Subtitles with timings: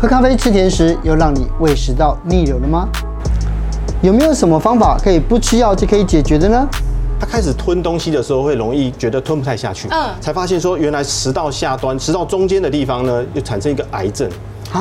[0.00, 2.88] 喝咖啡吃甜食，又让你胃食道逆流了吗？
[4.00, 6.68] 有没有什么方法可以不吃药就可以解决的呢？
[7.18, 14.30] 他开始吞东西的时候，会容易觉得吞不太下去，嗯，才发现说原来食道下端、食道中间的地方呢，又产生一个癌症，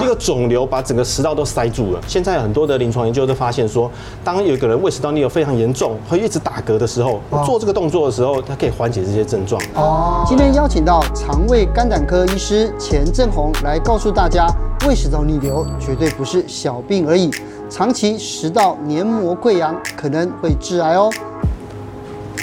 [0.02, 2.00] 一个肿瘤把整个食道都塞住了。
[2.08, 3.90] 现在很多的临床研究都发现说，
[4.24, 9.62] 当有一个人胃食道逆流非常严重，会一直打嗝的时候，做这个动作的时候，它可以缓解这些症状。
[9.76, 14.48] 哦，今天邀请到肠胃肝胆科医师钱正红来告诉大家，
[14.88, 17.32] 胃食道逆流绝对不是小病而已，
[17.70, 21.10] 长期食道黏膜溃疡可能会致癌哦。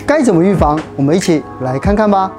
[0.06, 0.78] 该怎么预防？
[0.96, 2.30] 我们一起来看看吧。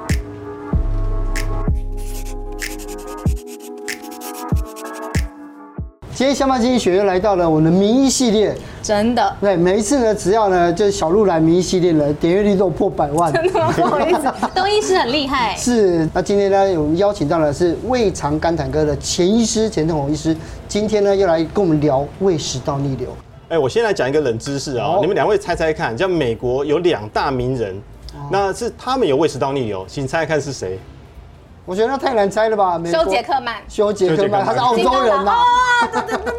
[6.16, 9.36] 今天香巴经济学又来到了我们的名医系列，真的。
[9.38, 13.30] 对，每一次呢，只要呢，就是小鹿来名医系列了，点阅率都破百万。
[13.30, 13.70] 真的吗？
[13.76, 15.54] 不好意思，东医师很厉害。
[15.60, 20.34] 是，那今天呢，我们邀请到的是胃肠肝胆科的钱医师，钱正弘医师。
[20.66, 23.10] 今天呢，又来跟我们聊胃食道逆流。
[23.50, 27.78] 哎，我先来讲一个冷知识啊，你们两位猜猜看，像美国有两大名人，
[28.30, 30.78] 那是他们有胃食道逆流，请猜猜看是谁？
[31.66, 32.80] 我觉得那太难猜了吧？
[32.84, 35.32] 修杰克曼，修杰克曼，他是澳洲人呐。
[35.32, 35.42] 啊，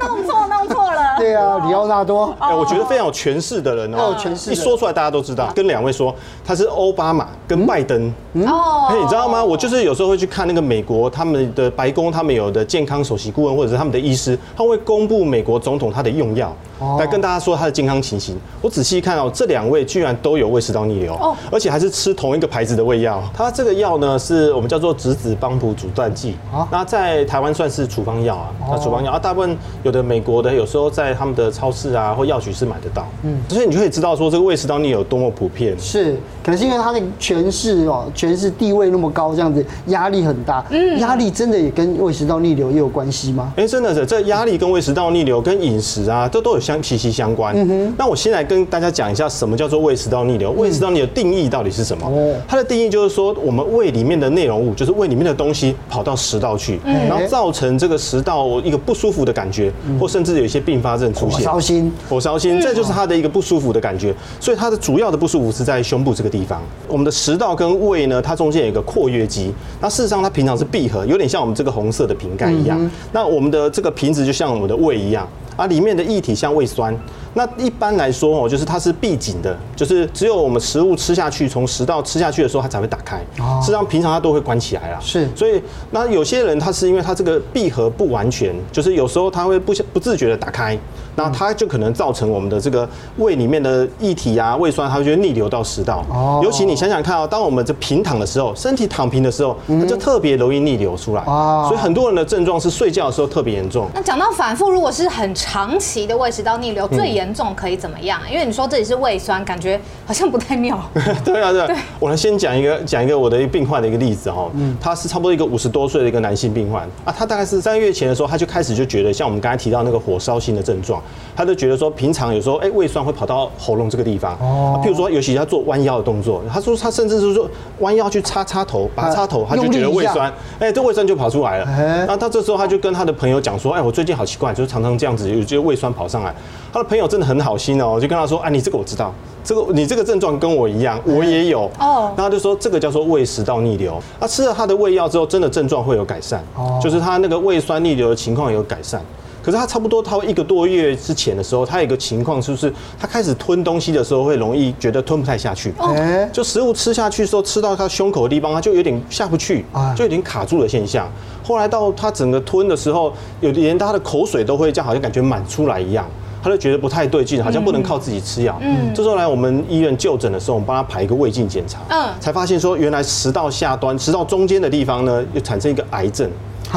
[0.08, 1.02] 弄错，弄错了。
[1.20, 2.34] 对啊，里奥纳多。
[2.40, 5.52] 哎，我觉得非常有权势的人哦，权势，一说出来大家都知道。
[5.54, 8.08] 跟两位说，他是奥巴马跟拜登。
[8.36, 8.88] 哦。
[8.90, 9.44] 哎，你知道吗？
[9.44, 16.56] 我就是有时候会去看那个美国他们的白宫，他们有的健康首席顾问或者是他们的医师，他会公布美国总统他的用药，
[17.00, 18.36] 来跟大家说他的健康情形。
[18.62, 23.24] 我仔细看哦，这两位居然都有胃食道逆流，哦而且还是吃同一个牌子的胃药。
[23.34, 26.36] 他这个药呢，是我们叫做质子帮浦阻断剂，
[26.72, 35.78] 那在台湾算是处方药啊，那处方药啊，大部分有的美国的有时候在他们的超市啊或药局是买得到，嗯，所以你就可以知道说这个胃食道逆流有多么普遍。
[35.80, 43.54] 是，可能是因为他的权势哦，权势地位那么高，这样子压力很大，嗯，压力真的也跟胃食道逆流也有关系吗？
[43.56, 47.56] 哎，真的是，这压力跟胃食道逆流跟饮食啊，这都有相息息相关。
[47.98, 52.06] 那我先来跟大家讲一下什么叫做胃食道逆流，胃食道逆流的定义到底是什么？
[52.08, 61.40] 哦，它的定义就是说我们胃里面的内容物，就是胃里面的东西跑到食道去，然后造成这个食道一个不舒服的感觉，或甚至有一些并发症出现。
[61.40, 64.14] 火烧心，火烧心，这就是它的一个不舒服的感觉。
[64.40, 66.62] 所以它的主要的不舒服是在胸部这个地方。
[66.88, 69.54] 我们的食道跟胃呢，它中间有一个括约肌。
[69.80, 72.78] 那事实上它平常是闭合，有点像我们这个红色的瓶盖一样。
[73.14, 76.98] 那我们的这个瓶子就像我们的胃一样，啊，里面的液体像胃酸。
[77.38, 83.18] 那一般来说哦，就是它是闭紧的，就是只有我们食物吃下去，从食道吃下去的时候，它才会打开。
[83.40, 84.98] 哦，实际上平常它都会关起来啦。
[85.00, 85.62] 是，所以
[85.92, 90.76] 那有些人他是因为他这个闭合不完全，就是有时候他会不不自觉的打开，
[91.16, 96.04] 那它就可能造成我们的这个胃里面的液体啊、胃酸，它就会逆流到食道。
[96.10, 101.22] 哦，尤其你想想看哦，当我们这平躺的时候，身体躺平的时候，它就特别容易逆流出来。
[101.28, 103.88] 哦，所以很多人的症状是睡觉的时候特别严重。
[103.94, 108.20] 那讲到反复，如果是很长期的胃食道逆流，最严重可以怎么样？
[108.32, 110.80] 因为你说这里是胃酸，感觉好像不太妙。
[111.24, 111.68] 对啊，对啊。
[112.00, 114.50] 我来先讲一个讲一个我的一个病患的一个例子哈。
[114.54, 114.76] 嗯。
[114.80, 121.02] 他是差不多一个五十多岁的一个男性病患啊，他大概是三个月前的时候，他就开始就觉得像我们刚才提到那个火烧心的症状，
[121.36, 124.34] 他就觉得说平常有时候哎胃酸会跑到喉咙这个地方。
[124.40, 124.82] 哦。
[124.84, 127.50] 譬如说，尤其他做弯腰的动作，他说他甚至是说
[127.80, 131.66] 弯腰去插插头，拔插头，他就觉得胃酸，哎，这胃酸就跑出来了。
[131.66, 132.06] 哎。
[132.08, 136.34] 那他这时候他就跟他的朋友讲说，哎，我最近好奇怪，就是常常这样子，有些胃酸跑上来。
[136.72, 139.12] 他的朋友真的很好心哦，我就跟他说：“哎，你这个我知道，
[139.44, 144.00] 这个你这个症状跟我一样，我也有。”哦，然后他就说这个叫做胃食道逆流。
[144.20, 149.02] 他吃了他的胃药之后，真的症状会有改善，哦，就是他那个胃酸逆流的情况有改善。
[149.42, 155.96] 可是他差不多他一个多月之前的时候，他有一个情况就是他开始吞东西的时候会容易觉得吞不太下去，哦，
[156.32, 161.10] 就食物吃下去的时候吃到他胸口的地方，他就有点下不去，就有点卡住的现象。
[161.44, 166.06] 后来到他整个吞的时候，有连他的口水都会这样，好像感觉满出来一样。
[166.44, 168.58] 他就觉得不太对劲，好像不能靠自己吃药。
[168.62, 176.30] 嗯，这时候来我们医院就诊的时候，我们帮他排一个胃镜检查，嗯，才发现说原来食道下端、食道中间的地方呢，又产生一个癌症。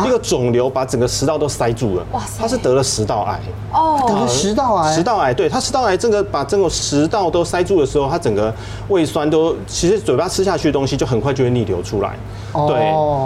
[0.07, 2.43] 一个肿瘤把整个食道都塞住了，哇塞！
[2.43, 3.41] 他是得了食道癌。
[3.73, 8.55] 哦，得了食道癌，食道癌，对，他食道癌，这个把整个食道都塞住的时候，他整个
[8.89, 12.15] 胃酸都，其实嘴巴吃下去的东西就很快就会逆流出来，
[12.53, 12.77] 对。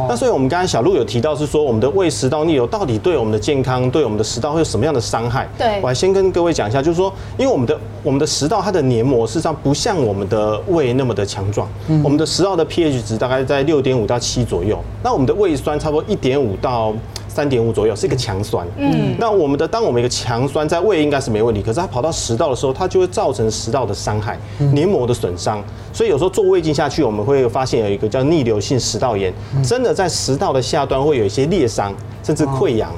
[0.08, 5.48] 那所以我们刚才小鹿有提到是说，我们的胃食道逆流到底对我们的健康，对我们的食道会有什么样的伤害？
[5.58, 11.68] 对，我还先跟各位讲一下，就是说，因为我们的我们的食道它的黏膜事实上不像我们的胃那么的强壮，
[12.02, 16.92] 我们的食道的 pH 值大概在六点五到七左右，那我们的胃酸差不多一点五到
[17.34, 24.38] 三点五左右是一个强酸，嗯，那我们的当我们一个强酸在胃应该是没问题，可是它跑到食道的时候，它就会造成食道的伤害，
[24.72, 25.60] 黏膜的损伤，
[25.92, 29.34] 所以有时候做胃镜下去，我们会发现有一个叫逆流性食道炎，
[29.64, 31.92] 真的在食道的下端会有一些裂伤，
[32.22, 32.92] 甚至溃疡。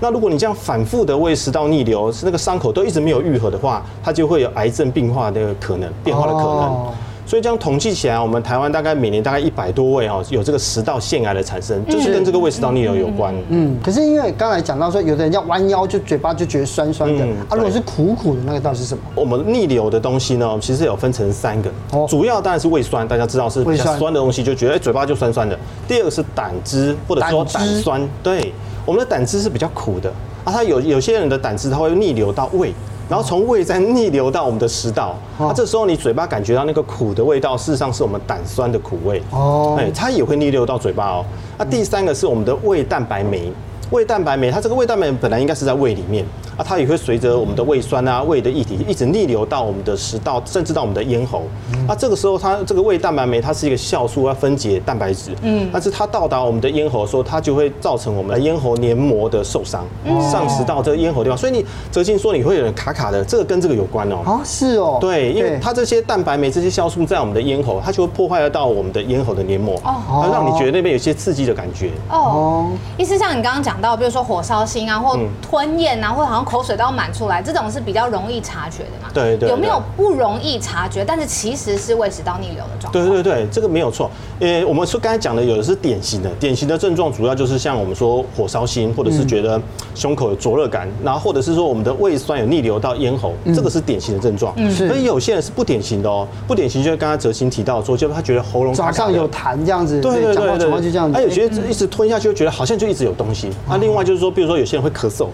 [0.00, 6.92] 那如果你这样反复的胃食道逆流，是那个伤口都一直没有愈合的话，它就会有癌症病化的可能，变化的可能。
[7.24, 13.34] 哦所以这样统计起来，我们台湾大概每年大概一百多位哦，有这个食道腺癌的产生，就是跟这个胃食道逆流有关。
[13.48, 19.02] 嗯，可是因为刚才讲到说，有的人要弯腰就嘴巴就觉得酸酸的，啊，如果是苦苦的那个到底是什么？
[19.14, 21.70] 我们逆流的东西呢，其实有分成三个，
[22.08, 25.58] 主要当然是胃酸，大家知道是比较酸的东西，就觉得嘴巴就酸酸的。
[25.86, 28.52] 第二个是胆汁或者说胆酸，对，
[28.84, 30.12] 我们的胆汁是比较苦的
[30.44, 32.74] 啊，它有有些人的胆汁它会逆流到胃。
[33.12, 41.22] 然后从胃再逆流到我们的食道，那这时候你嘴巴感觉到那个苦的味道，事实上是我们胆酸的苦味哦，哎，它也会逆流到嘴巴哦。
[41.58, 43.52] 那第三个是我们的胃蛋白酶，
[43.90, 46.24] 胃蛋白酶它这个胃蛋白酶本来应该是在胃里面。
[46.56, 51.42] 啊，它也会随着我们的胃酸啊、胃的液体一直逆流到我们的食道，甚至到我们的咽喉。
[51.88, 55.32] 啊，这个时候它这个胃蛋白酶它是一个酵素，要分解蛋白质。
[55.42, 61.36] 嗯，但是它到达我们的咽喉的时候，它就会造成我们的咽喉黏膜的受伤，嗯上食道这个咽喉地方。
[61.36, 64.16] 所以你哲信说你会有点卡卡的，这个跟这个有关哦。
[64.24, 64.98] 啊，是哦。
[65.00, 71.90] 对，因为它这些蛋白酶、这些酵素在我们的咽喉，它就会破坏得到我们的咽喉的黏膜，哦，让你觉得那边有些刺激的感觉。
[72.10, 79.08] 哦，意思像你刚刚讲到，比如说火烧心啊，或吞咽啊，或好像口水都要满出来，这种是比较容易察觉的嘛？
[79.12, 79.48] 对对。
[79.48, 82.92] 有没有不容易察觉，但是其实是胃食道逆流的状况？
[82.92, 84.10] 对对对，这个没有错。
[84.38, 89.60] 因为我们说刚才讲的有的是典型的，典型的症状主要就是像我们说火烧心，或者是觉得
[89.94, 94.52] 胸口有灼热感，然后或者是说我们的胃酸有逆流到咽喉，这个是典型的症状。
[94.56, 94.70] 嗯。
[94.72, 101.14] 所以有些人是不典型的哦，不典型就是刚刚哲青提到说，就他觉得喉咙早上有痰这样子，对对对对，就这样子。
[101.14, 103.50] 他有些一直吞下去，就觉得好像就一直有东西。
[103.68, 105.28] 那另外就是说，比如说有些人会咳嗽。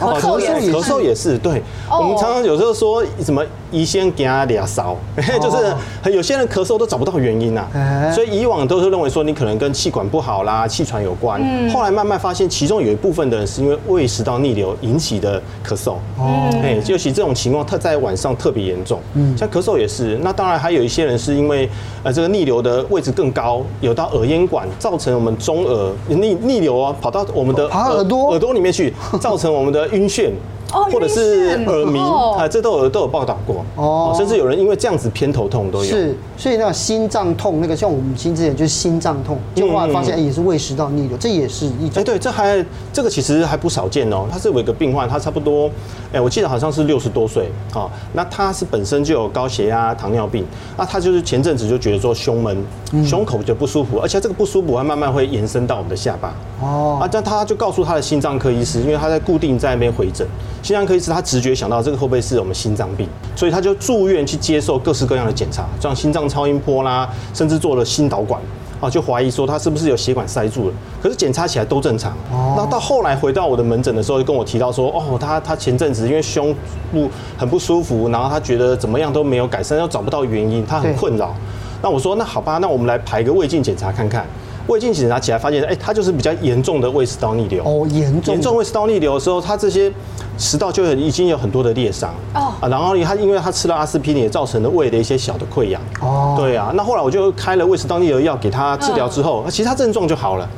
[0.00, 1.62] 咳嗽也是，咳嗽也是，对。
[1.90, 4.96] 我们常常有时候说什么医生给他俩烧，
[5.40, 7.66] 就是有些人咳嗽都找不到原因呐。
[8.14, 11.40] 所以以往都是认为说你可能跟气管不好啦、气喘有关。
[11.70, 15.92] 后来慢慢发现，其中有一部分的人是因为胃食道逆流引起的咳嗽。
[16.18, 16.50] 哦。
[16.62, 19.00] 哎，尤其这种情况，特在晚上特别严重。
[19.14, 19.36] 嗯。
[19.36, 20.18] 像咳嗽也是。
[20.22, 21.68] 那当然还有一些人是因为
[22.02, 29.80] 呃这个逆流的位置更高，有到耳咽管，造成我们中耳逆逆流啊，跑到我们的耳朵耳朵里面去，造成我们的。
[29.90, 30.30] 晕眩，
[30.70, 35.90] 或者是耳鸣，啊，这都有都有报道过哦，甚至有人因为这样子偏头痛都有。
[35.90, 42.00] 是，所以那个心脏痛，那个像我母亲之前就是心脏痛，就后来发现也是胃食道逆流，这也是一种。
[42.00, 44.26] 哎，对，这还这个其实还不少见哦。
[44.30, 45.70] 他是有一个病患，他差不多，
[46.12, 50.44] 哎，我记得好像是六十多岁，啊，那他是本身就有高血压、糖尿病，
[50.76, 52.56] 那他就是前阵子就觉得说胸闷，
[53.04, 56.34] 胸口就不舒服，而且这个不舒服还慢慢会延伸到我们的下巴。
[56.62, 60.26] 哦，啊，但他就告诉他的心脏科医师，因为他在固定在那边回诊，
[60.62, 68.40] 心脏科医师他直觉想到这个会不会是我们心脏病，所以他就住院去接受各式各样的检查，像心脏超音波啦，甚至做了心导管，
[68.78, 72.12] 啊，就怀疑说他是不是有血管塞住了，可是检查起来都正常。
[72.30, 76.54] 哦，那到后来回到我的门诊的时候，就跟我提到说，哦，他他前阵子因为胸
[76.92, 81.34] 部很不舒服，然后他觉得怎么样都没有改善，又找不到原因，他很困扰。
[81.82, 84.26] 那我说，那好吧，那我们来排个胃镜检查看看。
[84.70, 87.64] 胃镜检查起来发现，哎，他就是比较严重的胃食道逆流。
[87.64, 88.32] 哦，严重。
[88.32, 89.92] 严重胃食道逆流的时候，他这些
[90.38, 92.14] 食道就已经有很多的裂伤。
[92.34, 92.54] 哦。
[92.60, 95.82] 啊，然后他因为他吃了阿司匹林，也造成了胃的一些小的溃疡。
[96.00, 96.36] 哦。
[96.38, 100.48] 对啊，那后来我就开了胃食道逆流药给他治疗之后，其他症状就好了。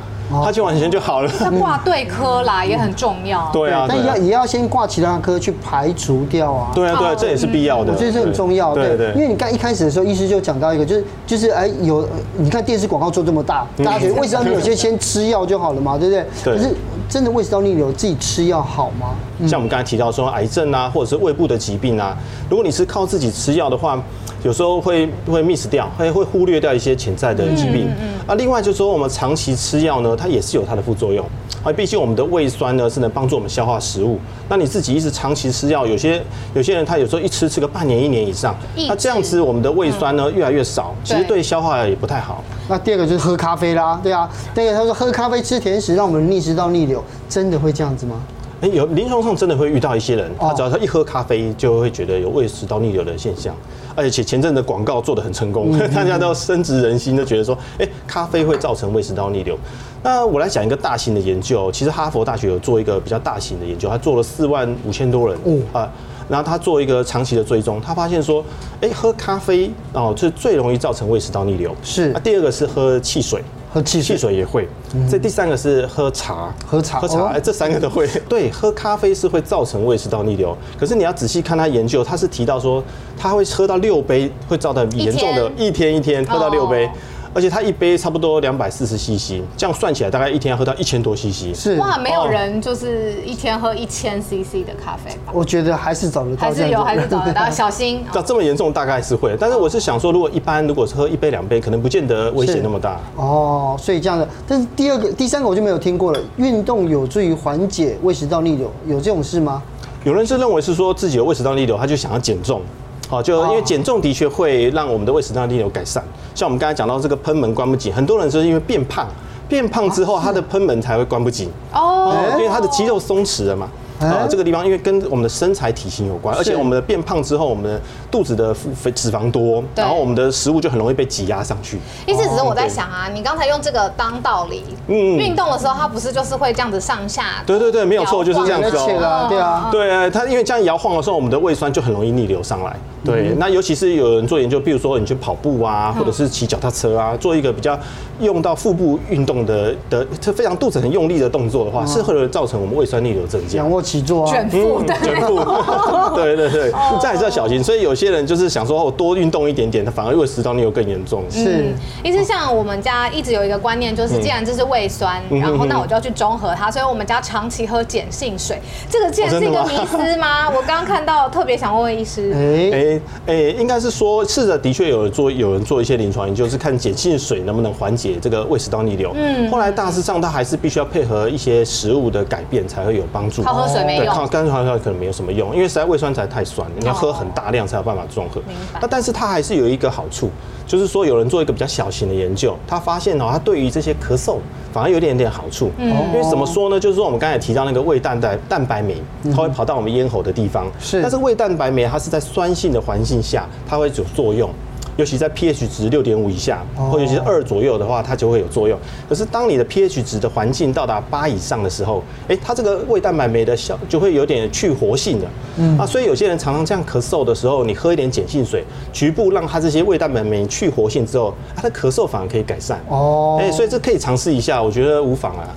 [0.44, 1.30] 他就完全就好了。
[1.40, 3.50] 那挂对科啦也很重要。
[3.52, 6.70] 对啊，但也要也要先挂其他科去排除掉啊。
[6.74, 7.92] 对啊，对，这也是必要的。
[7.92, 8.74] 我觉得这很重要。
[8.74, 9.12] 对对。
[9.14, 16.26] 因为你刚一开始的时候，医师就讲到一个，就是就是哎有，你看电视广告做这么大，大家觉得胃食道逆流有些先吃药就好了嘛，对不对？
[16.44, 16.56] 对。
[16.56, 16.74] 可是
[17.08, 19.14] 真的胃食道逆流自己吃药好吗？
[19.48, 22.16] 像我们刚才提到说癌症啊，或者是胃部的疾病啊，
[22.48, 24.02] 如果你是靠自己吃药的话。
[24.44, 27.88] 有时候会会 miss 掉，会会忽略掉一些潜在的疾病。
[28.26, 31.24] 啊，另外就是说，我们长期吃药呢，它也是有它的副作用。
[31.62, 34.18] 啊，毕竟我们的胃酸呢是能帮助我们消化食物。
[34.48, 36.20] 那你自己一直长期吃药，有些
[36.54, 38.52] 有些人他有时候一吃吃个半年一年以上，
[38.88, 42.42] 那这样子我们的胃酸呢越来越少，其实对消化也不太好。
[42.68, 48.20] 那第二个就是喝咖啡啦，对啊，第二个他说喝咖啡吃甜食让我们逆食到逆流，真的会这样子吗？
[48.62, 53.52] 哎，有临床上真的会遇到一些人，他只要他一喝咖啡就会觉得有胃食道逆流的现象。
[53.96, 59.58] 而且前阵的广告做的很成功， 大家都深植人心，都觉得说，哎，咖啡会造成胃食道逆流。
[60.00, 65.36] 那我来讲一个大型的研究，其实哈佛大学有做一个比较大型的研究，他做了四万五千多人，
[65.72, 65.90] 啊，
[66.28, 68.44] 然后他做一个长期的追踪，他发现说，
[68.80, 71.74] 哎，喝咖啡哦，是最容易造成胃食道逆流。
[71.82, 73.42] 是，那第二个是喝汽水。
[73.72, 74.68] 喝汽水，汽水也会。
[75.10, 78.06] 这第三个是喝茶，喝茶，喝茶，哎，这三个都会。
[78.28, 80.56] 对，喝咖啡是会造成胃食道逆流。
[80.78, 82.84] 可是你要仔细看他研究，他是提到说
[83.16, 86.90] 他会喝到六杯，会造成严重的，一天一天喝到六杯。
[87.34, 91.54] 而且它一杯差不多两百四十 CC，这样算起来大概一天要喝到一千多 CC。
[91.54, 95.32] 是哇，没有人就是一天喝一千 CC 的咖啡吧？
[95.32, 98.04] 我觉得还是找得到，还是有，还是找得到，小心。
[98.12, 103.00] 那这么严重大概是会，但是我是想说，如果一般如果是喝一杯两杯，可能不见得危险那么大。
[103.16, 104.28] 哦，所以这样的。
[104.46, 106.20] 但是第二个、第三个我就没有听过了。
[106.36, 109.62] 运动有助于缓解胃食道逆流，有这种事吗？
[110.04, 112.60] 有人是认为是说自己有胃食道逆流，他就想要减重。
[113.08, 116.02] 好，就因为减重的确会让我们的胃食道逆流改善。
[116.34, 119.06] 像我们刚才讲到这个喷门关不紧，很多人是因为变胖，
[119.48, 121.50] 变胖之后他的喷门才会关不紧。
[121.72, 123.68] 哦，因为他的肌肉松弛了嘛。
[124.00, 131.78] 呃，这个地方因为跟我们的身材体型有关，而且我们的变胖之后，我们的肚子的肥脂肪多，然后我们的食物就很容易被挤压上去。
[132.04, 137.44] 意思只是我在想啊，你刚才用这个当道理，嗯，运动的时候它不是就是会这样子上下？
[137.46, 138.86] 对对对，没有错，就是这样子哦。
[139.28, 142.74] 对啊，对啊，它因为这样摇晃的时候，我们的胃酸就很容易逆流上来。
[143.04, 147.78] 对，那尤其是有人做研究，比如说你去跑步啊，或者是骑脚踏车啊，做一个比较
[148.20, 153.58] 用到腹部运动的的，非常肚子很用力的动作的话，是会造成我们胃酸逆流增加。
[153.58, 154.32] 仰卧起坐啊。
[154.32, 154.82] 卷腹，
[156.14, 157.62] 对对对，这还是要小心。
[157.62, 161.24] 所以有些人就是想说，我，多运动一点点，他反而胃食道逆流更严重。
[161.30, 166.70] 是，其实像我们家一直有一个观念，就是既然这是胃酸，然后那我就要去中和它。
[166.70, 170.48] 所以我们家长期喝碱性水，这个竟然是一个迷思吗？
[170.48, 172.32] 我刚刚看到，特别想问问医师。
[172.32, 172.91] 哎
[173.26, 179.12] 哎，应该是说，试着，的确有人做，有人做一些临床研究，是看碱性水能不能缓解这个胃食道逆流。
[179.14, 183.42] 嗯，后来大致上，它还是必须要配合一些食物的改变才会有帮助。
[183.42, 184.06] 靠喝水没用。
[184.06, 188.40] 靠干水可能没有什么用，因为实在胃酸才太酸，你要喝很大量才有办法中和。
[188.42, 188.80] 明白。
[188.80, 190.30] 那但是它还是有一个好处，
[190.72, 194.38] 就是说有人做一个比较小型的研究，他发现哦，它对于这些咳嗽
[194.72, 195.70] 反而有点点好处。
[195.76, 195.86] 嗯。
[196.14, 196.80] 因为怎么说呢？
[196.80, 200.66] 就是说我们刚才提到那个胃蛋白蛋白酶，它会跑到我们咽喉的地方。
[200.80, 201.02] 是。
[201.02, 204.48] 但是胃蛋白酶它是在酸性的环境下，它会有作用。
[204.96, 208.78] 尤其在 pH 值六点五以下，或者是二左右的话，它就会有作用。
[209.08, 215.26] 可是当你的 pH 值的环境到达八以上的时候，哎，它这个胃蛋白酶的效就会有点去活性的。
[215.58, 222.78] 嗯啊，所以有些人常常这样咳嗽的时候，你喝一点碱性水，局部让它这些胃蛋白酶去活性之后，它的咳嗽反而可以改善。
[222.88, 225.48] 哦，哎，所以这可以尝试一下，我觉得无妨啊。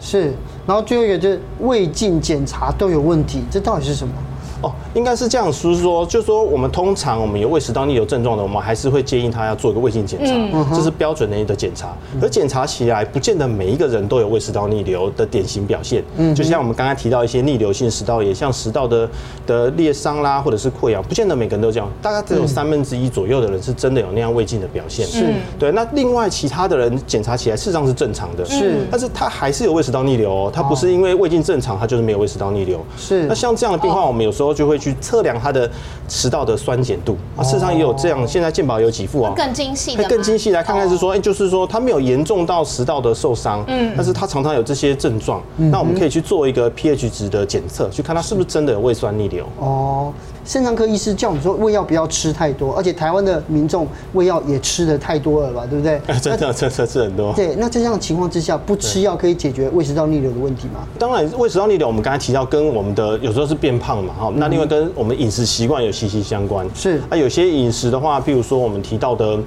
[0.00, 0.32] 是，
[0.66, 4.14] 然后最后一个就是胃镜检查都有问题，这到底是什么？
[4.62, 11.94] 哦，应该是这样，就是说，就是说，我们通常我们有胃食道逆流症状的，我们还是会建议他要做一个胃镜检查，嗯、这是标准的一个检查。
[12.20, 16.04] 而检查起来，不见得每一个人都有胃食道逆流的典型表现。
[16.16, 19.08] 嗯，就像我们刚才提到一些逆流性食道炎，像食道的
[19.46, 21.88] 的裂伤啦，或者是溃疡，不见得每个人都这样。
[22.02, 25.06] 大概只有三分之一左右的人是真的有那样胃镜的表现。
[25.06, 25.72] 是，对。
[25.72, 32.84] 那另外其他的人检查起来事实上是正常的，是，但是他还是有胃食道逆流哦，他不是因为胃镜正常，他就是没有胃食道逆流。
[32.96, 33.26] 是。
[33.26, 35.30] 那像这样的病患，我们有时候就会去测量。
[35.40, 35.70] 它的
[36.06, 49.46] 食道的酸碱度啊，事实上也有这样，现在健保有几副啊，更精细的，更精细来看看是说，哎，就是说它没有严重到食道的受伤，嗯，但是它常常有这些症状，那我们可以去做一个 pH 值的检测，去看它是不是真的有胃酸逆流。
[49.58, 50.12] 哦。
[50.50, 56.00] 肾脏科医师叫我们说胃药不要吃太多，而且台湾的民众胃药也吃的太多了吧，对不对？
[56.18, 57.32] 真的，真的吃很多。
[57.34, 60.80] 对，那这样的情况之下，不吃药可以解决胃食道逆流的问题吗？
[60.98, 66.68] 当然，胃食道逆流我们刚才提到跟我们的有时候是变胖嘛，哈，那另外跟我们饮食习惯有息息相关。
[66.74, 69.38] 是，啊有些饮食的话，譬如说我们提到的。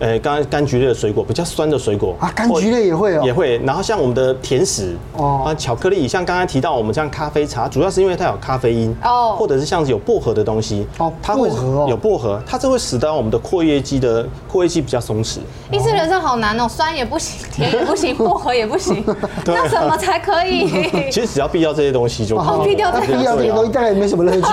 [0.00, 3.58] 呃，刚刚柑橘类的水果，比较酸的水果啊，柑橘类也会哦，也会。
[3.64, 11.48] 然后像我们的甜食哦，啊，巧克力，像刚刚提到我们像咖啡茶，主要是因为它有咖啡因哦，或者是像是有薄荷的东西哦，它会
[11.88, 15.38] 有薄荷，它就会使得我们的括约肌的括约肌比较松弛。
[15.72, 19.04] 医师人生好难哦，酸也不行，甜也不行， 薄荷也不行，
[19.46, 20.68] 那什么才可以？
[21.10, 22.68] 其实只要避掉这些东西就可以。
[22.68, 23.12] 避掉这些
[23.50, 24.46] 东西大概也没什么乐趣。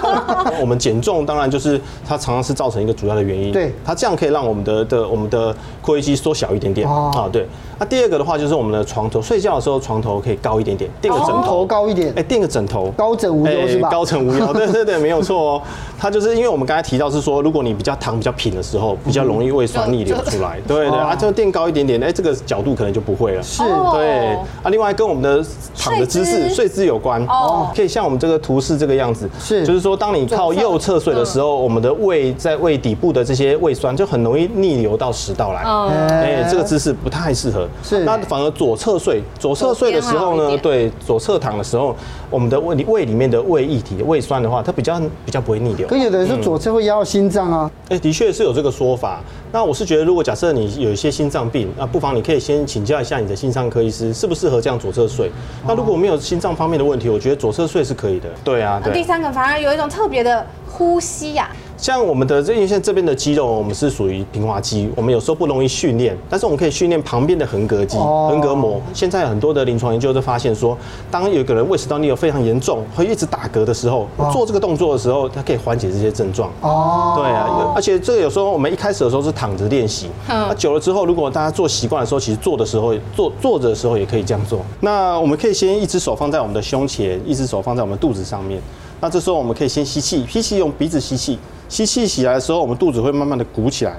[0.58, 4.85] 我们减重当然就是它常常是造成一个主要的原因，对，它这样可以让我们的。
[4.86, 7.46] 的我们的括约肌缩小一点点啊，对。
[7.78, 11.66] 那第二个的话就是我们的床头，睡觉的时候床头可以高一点点，垫个枕头。
[11.66, 13.90] 高一点，哎，垫个枕头，高枕无忧是吧？
[13.90, 15.62] 高枕无忧，对对对，没有错哦。
[15.98, 23.42] 它就是因为我们刚才提到是说，如果你比较躺比较平的时候，比较容易胃酸逆流出来，对对啊，就垫高一点点，哎，这个角度可能就不会了。
[23.42, 23.62] 是，
[23.92, 24.28] 对。
[24.62, 24.70] 啊。
[24.70, 25.44] 另外跟我们的
[25.76, 37.68] 躺的姿势、睡姿有关哦，可以像我们这个图示这个样子，是，就是说当你靠右侧睡的时候，我们的胃在胃底部的这些胃酸就很容易逆流到食道来，哎，这个姿势不太适合。
[37.82, 41.94] 是，那反而左侧睡，左侧睡的时候呢，对，左侧躺的时候，
[42.30, 45.86] 我们的胃里胃里面的胃液体、胃酸的话，它比较比较不会逆流。
[45.88, 49.20] 可有的人说左侧会压到心脏啊，哎，的确是有这个说法。
[49.52, 55.30] 那我是觉得，如果假设你有一些心脏病，那不妨你可以先请教一下你的心脏科医师，适不适合这样左侧睡。
[55.66, 58.28] 那如果没有心脏方面的问题，我觉得左侧睡是可以的。
[58.44, 58.92] 对啊，对。
[58.92, 61.48] 第三个反而有一种特别的呼吸呀。
[61.76, 68.80] 像我们的这因为这边的肌肉，我们是属于平滑肌，我们有时候不容易训练，但是我们可以训练旁边的横膈肌、横膈膜。
[68.94, 70.76] 现在很多的临床研究都发现说，
[71.10, 76.50] 当有一个人胃食道逆流非常严重，会一直打嗝的时候，做这个动作的时候，它可以缓解这些症状。
[76.62, 84.60] 哦，对啊，而且这个有时候我们一开始的时候是躺着练习，那久了之后，如果大家做习惯的时候，其实做的时候坐坐着的时候也可以这样做。
[84.80, 88.60] 那我们可以先一只手放在我们的胸前，一只手放在我们肚子上面。
[89.00, 91.38] 那这时候我们可以先吸气，吸气用鼻子吸气。
[91.68, 93.96] 吸气起来的时候，我们肚子会慢慢的鼓起来，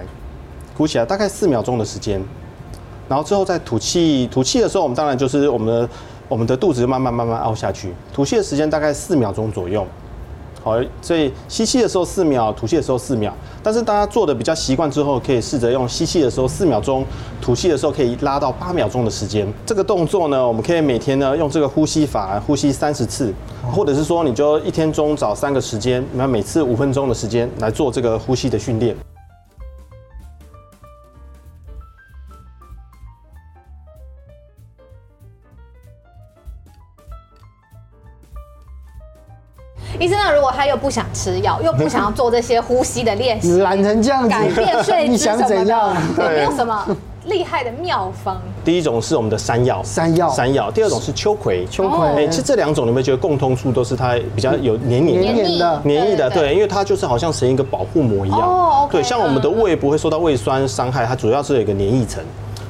[0.76, 2.24] 鼓起来大概四秒钟的时间，
[3.10, 5.90] 然后最后再吐气，吐气的时候，我们当然就是我们的
[6.30, 9.86] 我们的肚子慢慢慢慢凹下去，吐气的时间大概四秒钟左右。
[10.68, 13.34] 好，所以吸气的时候四秒，吐气的时候四秒。
[13.64, 17.06] 但是大家做的比较习惯之后，可以试着用吸气的时候四秒钟，
[17.42, 19.48] 吐气的时候可以拉到八秒钟的时间。
[19.66, 23.34] 这个动作呢，我们可以每天呢用这个呼吸法呼吸三十次，
[23.72, 28.94] 或者是说你就一天中找三个时间，那每次五分钟的时间来做这个呼吸的训练。
[40.00, 45.96] 医生，那如果他又不想吃药，又不想要做这些呼吸的练习， 懒成这样子，改变睡姿 什么的，你想怎样？
[46.18, 46.88] 有没有什么
[47.26, 48.38] 厉害的妙方？
[48.64, 50.70] 第一种是我们的山药，山药，山药。
[50.72, 52.08] 第二种是秋葵，秋葵。
[52.10, 58.40] 哎，其实这两种你们觉得共通处都是它比较有黏黏黏黏的，黏液的，对，因为它就是好像成一个保护膜一样。
[58.40, 62.24] 哦，对，像我们的胃不会受到胃酸伤害，它主要是有一个黏液层。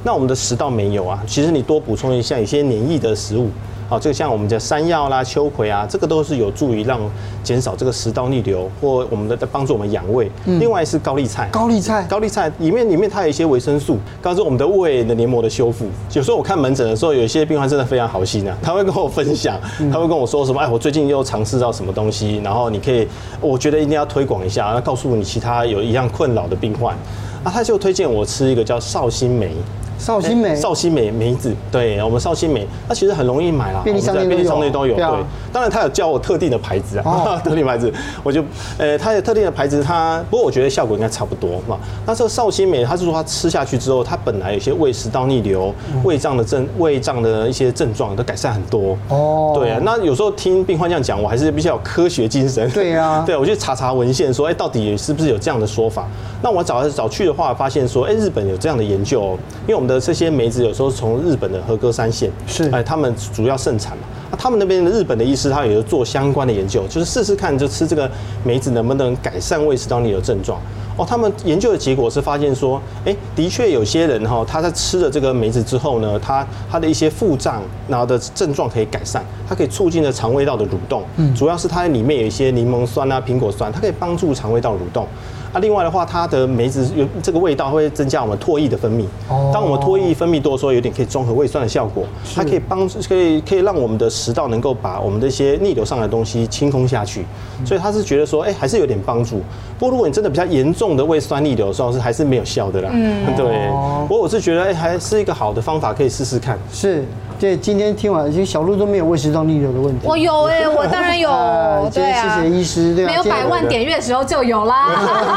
[0.03, 3.49] 那我们的食道没有啊，其实你多补充一下一些黏液的食物。
[3.89, 6.99] 好，这个像我们的山药啦、秋葵啊，这个都是有助于让
[7.41, 10.29] 减少这个食道逆流，或我们的帮助我们养胃。
[10.45, 15.87] 嗯、另外是高丽菜，高丽菜，高丽菜里面里面它有一些维生素，帮助我们的胃的黏膜的修复。
[16.11, 19.57] 有时候我看门诊的时候，有一些病患真的非常好心啊， 他会跟我分享，
[19.89, 20.59] 他会跟我说什么？
[20.59, 23.07] 哎，我最近又尝试到什么东西，然后你可以，
[23.39, 26.93] 我觉得一定要推广一下，要告诉你其他有一样困扰的病患，
[27.41, 29.51] 啊，他就推荐我吃一个叫绍兴莓。
[29.97, 34.95] 绍兴梅，绍兴梅梅子，对，我们绍兴梅，它其实很容易买啦，便利商店便利商店都有。
[34.95, 35.03] 对，
[35.51, 37.91] 当然他有叫我特定的牌子啊， 特定牌子，
[38.23, 38.43] 我就，
[38.77, 41.77] 呃，它有特定的牌子，它不过我觉得效果应该差不多嘛。
[42.05, 48.97] 那这个绍兴梅，它是说它吃下去之后，它本来有些胃食道逆流、胃胀的症、胃胀的一些症状都改善很多。
[49.09, 52.69] 哦，对啊，那有时候听病患这样讲，我还是比较有科学精神。
[52.71, 56.07] 对啊， 对，我去查查文献，说，哎，到底是不是有这样的说法？
[56.41, 64.03] 那我找来找去的话，发现说，哎，日本有这样的研究，因为我们的这些梅子有时候从日本的和歌山县是，哎，他们主要盛产嘛。
[64.29, 68.11] 那他们那边的日本的医师，他也有做相关的研究，就是试试看，就吃这个
[68.43, 70.59] 梅子能不能改善胃食道逆流症状。
[70.97, 81.03] 哦，他们研究的结果是发现说，哎，的确有些人哈，他在吃了这个梅子之后呢，他他的一些腹胀然后的症状可以改善，它可以促进了肠胃道的蠕动。
[81.17, 85.07] 嗯，主要是它里面有一些柠檬酸啊、苹果酸，它可以帮助肠胃道蠕动。
[85.53, 89.05] 那另外的话，它的梅子有这个味道会增加我们唾液的分泌。
[89.29, 89.49] 哦。
[89.53, 92.03] 当我们唾液分泌多的时候，有点可以中和胃酸的效果。
[92.35, 97.25] 它可以帮，可以可以让我们的食道能够把我们这些逆流上来的东西清空下去。
[97.65, 99.41] 所以他是觉得说，哎，还是有点帮助。
[99.79, 102.89] 不过如果你真的比较严重的胃酸逆流的时候，是还是没有效的啦。
[102.93, 103.25] 嗯。
[103.35, 103.69] 对。
[104.07, 106.57] 不过我是觉得，哎，还是一个好的方法，可以试试看。
[106.71, 107.03] 是。
[107.39, 110.07] 对，今天听完，其实小鹿都没有胃食道逆流的问题。
[110.07, 111.29] 我有哎，我当然有。
[111.93, 112.41] 对啊。
[112.41, 112.95] 谢谢医师。
[112.95, 113.07] 对啊。
[113.07, 115.35] 没有百万点阅的时候就有啦。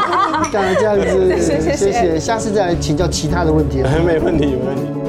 [0.51, 3.81] 当然这样子， 谢谢谢谢，下次再来请教其他的问题。
[4.05, 5.00] 没问题，没问题。